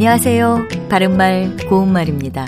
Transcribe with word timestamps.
안녕하세요. 0.00 0.68
바른말, 0.88 1.58
고운말입니다. 1.68 2.46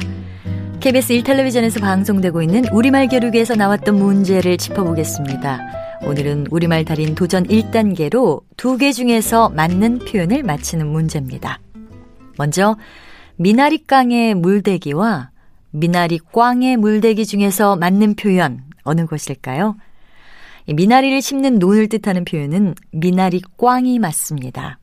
KBS 0.81 1.13
1텔레비전에서 1.13 1.83
방송되고 1.83 2.41
있는 2.41 2.65
우리말 2.73 3.09
겨루기에서 3.09 3.57
나왔던 3.57 3.95
문제를 3.95 4.57
짚어보겠습니다. 4.57 5.61
오늘은 6.01 6.47
우리말 6.51 6.87
달인 6.87 7.15
도전 7.15 7.45
1단계로 7.45 8.41
두 8.57 8.79
개 8.79 8.91
중에서 8.91 9.51
맞는 9.51 9.99
표현을 9.99 10.45
맞히는 10.45 10.87
문제입니다. 10.87 11.61
먼저, 12.39 12.79
미나리깡의 13.37 14.35
물대기와 14.37 15.29
미나리꽝의 15.73 16.79
물대기 16.79 17.27
중에서 17.27 17.77
맞는 17.77 18.17
표현 18.17 18.63
어느 18.83 19.05
것일까요? 19.05 19.77
미나리를 20.73 21.21
심는 21.21 21.59
논을 21.59 21.91
뜻하는 21.91 22.25
표현은 22.25 22.77
미나리꽝이 22.93 23.99
맞습니다. 23.99 24.79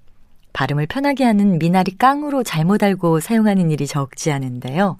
발음을 0.59 0.87
편하게 0.87 1.23
하는 1.23 1.57
미나리 1.57 1.97
깡으로 1.97 2.43
잘못 2.43 2.83
알고 2.83 3.21
사용하는 3.21 3.71
일이 3.71 3.87
적지 3.87 4.29
않은데요. 4.29 4.97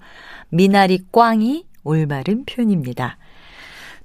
미나리 0.48 1.04
꽝이 1.12 1.66
올바른 1.84 2.46
표현입니다. 2.46 3.18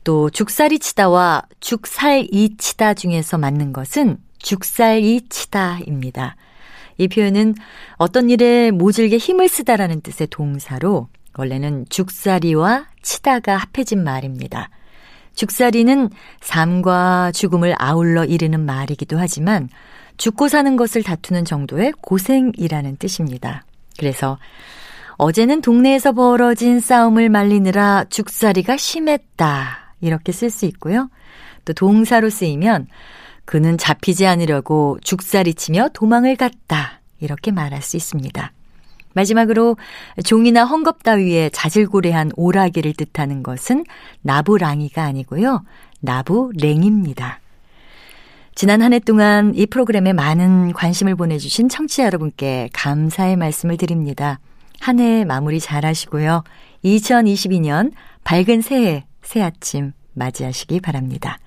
또 0.03 0.29
죽살이 0.29 0.79
치다와 0.79 1.43
죽살이 1.61 2.57
치다 2.57 2.93
중에서 2.93 3.37
맞는 3.37 3.71
것은 3.71 4.17
죽살이 4.37 5.29
치다입니다. 5.29 6.35
이 6.97 7.07
표현은 7.07 7.55
어떤 7.95 8.29
일에 8.29 8.71
모질게 8.71 9.15
힘을 9.15 9.47
쓰다라는 9.47 10.01
뜻의 10.01 10.27
동사로 10.29 11.07
원래는 11.37 11.85
죽살이와 11.87 12.87
치다가 13.01 13.55
합해진 13.55 14.03
말입니다. 14.03 14.69
죽살이는 15.35 16.09
삶과 16.41 17.31
죽음을 17.33 17.75
아울러 17.77 18.25
이르는 18.25 18.65
말이기도 18.65 19.17
하지만 19.17 19.69
죽고 20.17 20.47
사는 20.47 20.75
것을 20.75 21.03
다투는 21.03 21.45
정도의 21.45 21.93
고생이라는 22.01 22.97
뜻입니다. 22.97 23.65
그래서 23.97 24.37
어제는 25.17 25.61
동네에서 25.61 26.11
벌어진 26.11 26.79
싸움을 26.79 27.29
말리느라 27.29 28.05
죽살이가 28.09 28.77
심했다. 28.77 29.95
이렇게 30.01 30.31
쓸 30.31 30.49
수 30.49 30.65
있고요. 30.65 31.09
또 31.63 31.73
동사로 31.73 32.29
쓰이면 32.29 32.87
그는 33.45 33.77
잡히지 33.77 34.25
않으려고 34.25 34.97
죽살이 35.01 35.53
치며 35.53 35.89
도망을 35.93 36.35
갔다. 36.35 36.99
이렇게 37.19 37.51
말할 37.51 37.81
수 37.81 37.95
있습니다. 37.95 38.51
마지막으로 39.13 39.77
종이나 40.25 40.67
헝겊 40.67 41.01
따위에 41.03 41.49
자질고래한 41.49 42.31
오라기를 42.35 42.93
뜻하는 42.93 43.43
것은 43.43 43.85
나부랑이가 44.21 45.03
아니고요. 45.03 45.63
나부랭입니다. 46.01 47.39
지난 48.55 48.81
한 48.81 48.93
해 48.93 48.99
동안 48.99 49.53
이 49.53 49.65
프로그램에 49.65 50.13
많은 50.13 50.71
관심을 50.73 51.15
보내주신 51.15 51.67
청취자 51.67 52.05
여러분께 52.05 52.69
감사의 52.73 53.35
말씀을 53.35 53.75
드립니다. 53.77 54.39
한 54.79 54.99
해 54.99 55.25
마무리 55.25 55.59
잘 55.59 55.85
하시고요. 55.85 56.43
2022년 56.83 57.91
밝은 58.23 58.61
새해, 58.61 59.05
새 59.21 59.41
아침 59.41 59.91
맞이하시기 60.13 60.79
바랍니다. 60.79 61.37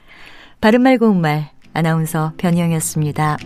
바른말 0.60 0.98
고운말 0.98 1.50
아나운서 1.72 2.32
변희영이었습니다. 2.36 3.38